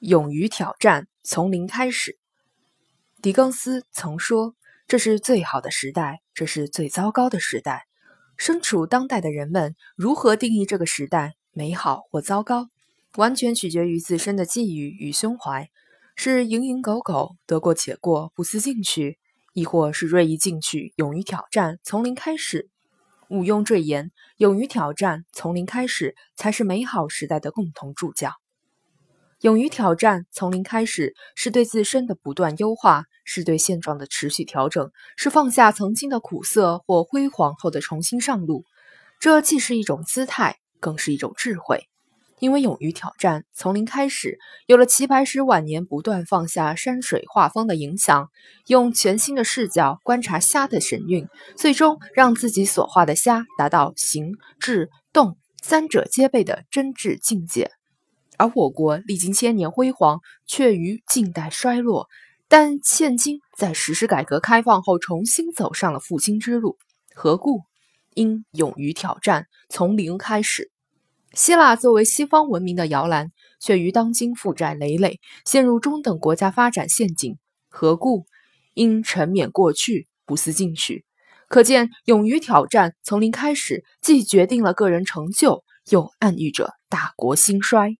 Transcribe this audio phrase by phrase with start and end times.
[0.00, 2.18] 勇于挑战，从零开始。
[3.20, 4.54] 狄更斯曾说
[4.86, 7.86] ：“这是最好的时代，这是最糟糕的时代。”
[8.38, 12.68] 身处当代的人们如何定义这个时代美好或糟糕，
[13.16, 15.68] 完全取决于自身的际遇与胸怀：
[16.14, 19.18] 是蝇营狗苟、得过且过、不思进取，
[19.52, 22.70] 亦或是锐意进取、勇于挑战、从零开始？
[23.28, 28.34] 毋庸赘言，勇于挑战、从零开始，才是美好时代的共同注脚。
[29.40, 38.64] 勇于挑战，从零开始，是对自身的不断优化，是对现状的持续调整，是放下曾经的苦涩或辉煌后的重新上路。
[39.20, 41.88] 这既是一种姿态，更是一种智慧。
[42.40, 48.30] 因为勇于挑战，从零开始，有了齐白石晚年不断放下山水画风的影响，
[48.66, 57.70] 用全新的视角观察虾的神韵，最终让自己所画的虾达到形、质、动三者皆备的真挚境界。
[58.38, 62.06] 而我国历经千年辉煌，却于近代衰落。
[62.48, 66.78] 但现今在实施改革开放后，重新走上了复兴之路。
[67.14, 67.62] 何故？
[68.14, 70.70] 应勇于挑战，从零开始。
[71.34, 77.36] 希腊作为西方文明的摇篮，却于当今负债累累，陷入中等国家发展陷阱。
[77.68, 78.24] 何故？
[78.74, 81.04] 应沉湎过去，不思进取。
[81.48, 87.98] 可见，勇于挑战，从零开始，既决定了个人成就，又暗喻着大国兴衰。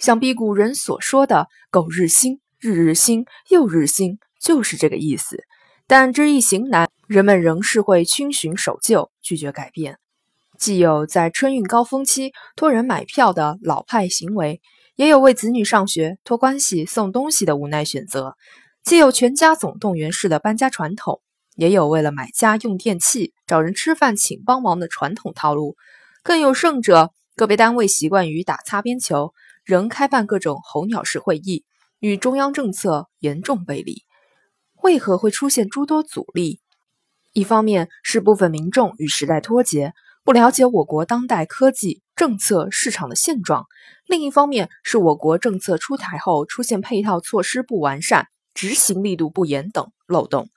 [0.00, 5.44] 想必古人所说的“苟日新，日日新，又日新”就是这个意思。
[5.86, 9.98] 但知易行难，人们仍是会轻循守旧，拒绝改变。
[10.58, 14.62] 既有在春运高峰期托人买票的老派行为，
[14.96, 18.30] 也有为子女上学托关系送东西的无奈选择；
[18.82, 21.20] 既有全家总动员式的搬家传统，
[21.56, 25.76] 也有为了买家用电器找人吃饭请帮忙的传统套路。
[26.22, 29.34] 更有甚者，个别单位习惯于打擦边球。
[29.70, 31.64] 仍开办各种候鸟式会议，
[32.00, 34.02] 与中央政策严重背离。
[34.82, 36.58] 为何会出现诸多阻力？
[37.32, 39.92] 一方面是部分民众与时代脱节，
[40.24, 43.62] 不了解我国当代科技政策市场的现状；
[44.08, 50.48] 另一方面是我国政策出台后出现配套措施不完善、执行力度不严等漏洞。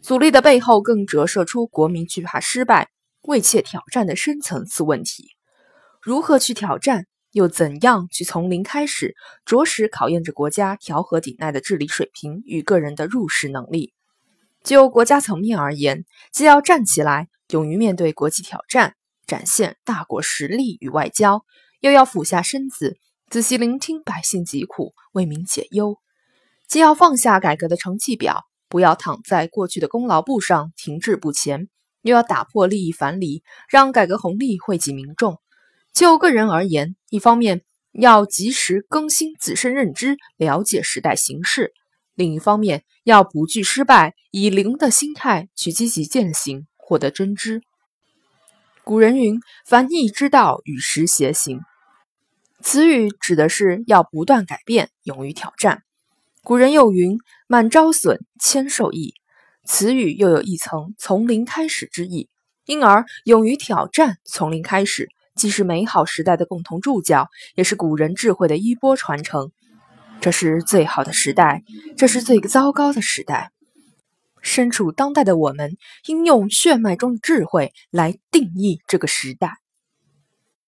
[0.00, 2.88] 阻力的背后更折射出国民惧怕失败、
[3.24, 5.32] 畏怯挑战的深层次问题。
[6.00, 7.04] 如何去挑战？
[7.38, 13.92] 又怎样去从零开始，着实考验着国家调和抵耐的治理水平与个人的入世能力。
[14.64, 21.44] 就国家层面而言，既要站起来，勇于面对国际挑战，展现大国实力与外交，
[21.78, 22.96] 又要俯下身子，
[23.30, 25.96] 仔细聆听百姓疾苦，为民解忧。
[26.66, 31.68] 既要放下改革的成绩表，不要躺在过去的功劳簿上停滞不前，
[32.02, 35.38] 又要打破利益樊篱，让改革红利惠及民众。
[35.98, 41.72] 就个人而言，一方面要及时更新自身认知，了解时代形势；
[42.14, 47.62] 另一方面要不惧失败，以零的心态去积极践行，获得真知。
[48.84, 51.62] 古人云：“凡逆之道，与时偕行。”
[52.62, 55.82] 此语指的是要不断改变，勇于挑战。
[56.44, 59.14] 古人又云：“满招损，谦受益。”
[59.66, 62.28] 此语又有一层从零开始之意，
[62.66, 65.08] 因而勇于挑战，从零开始。
[65.38, 69.52] 既是美好时代的共同注脚，也是古人智慧的衣钵传承。
[70.20, 71.62] 这是最好的时代，
[71.96, 73.52] 这是最糟糕的时代。
[74.42, 75.76] 身处当代的我们，
[76.06, 79.58] 应用血脉中的智慧来定义这个时代。